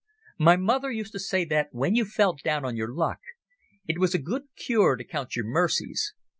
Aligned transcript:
My 0.39 0.57
mother 0.57 0.89
used 0.89 1.11
to 1.11 1.19
say 1.19 1.45
that 1.45 1.67
when 1.73 1.93
you 1.93 2.05
felt 2.05 2.41
down 2.41 2.65
on 2.65 2.75
your 2.75 2.91
luck 2.91 3.19
it 3.87 3.99
was 3.99 4.15
a 4.15 4.17
good 4.17 4.45
cure 4.55 4.95
to 4.95 5.03
count 5.03 5.35
your 5.35 5.45
mercies. 5.45 6.15